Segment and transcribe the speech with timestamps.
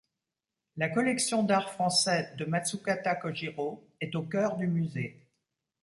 [0.77, 5.15] La collection d'art français de Matsukata Kōjirō est au cœur du musée.